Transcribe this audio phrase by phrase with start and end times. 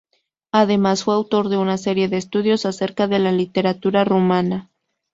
[0.51, 4.71] Además, fue autor de una serie de estudios acerca de la literatura rumana.